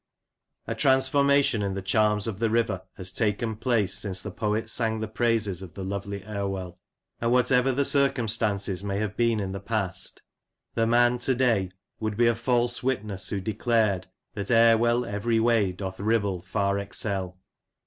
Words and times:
A 0.65 0.73
transformation 0.73 1.61
in 1.61 1.75
the 1.75 1.81
charms 1.83 2.25
of 2.25 2.39
the 2.39 2.49
river 2.49 2.81
has 2.95 3.11
taken 3.11 3.55
place 3.55 3.93
since 3.93 4.19
the 4.19 4.31
poet 4.31 4.67
sang 4.67 4.99
the 4.99 5.07
praises 5.07 5.61
of 5.61 5.75
the 5.75 5.83
"lovely 5.83 6.25
Erwell"; 6.25 6.79
and 7.19 7.31
whatever 7.31 7.71
the 7.71 7.85
circumstances 7.85 8.83
may 8.83 8.97
have 8.97 9.15
been 9.15 9.39
in 9.39 9.51
the 9.51 9.59
past, 9.59 10.23
the 10.73 10.87
man, 10.87 11.19
to 11.19 11.35
day, 11.35 11.69
would 11.99 12.17
be 12.17 12.25
a 12.25 12.33
false 12.33 12.81
witness 12.81 13.29
who 13.29 13.39
declared 13.39 14.07
"That 14.33 14.49
Erwell 14.49 15.05
every 15.05 15.39
way 15.39 15.71
doth 15.71 15.99
Ribble 15.99 16.41
far 16.41 16.79
excel." 16.79 17.37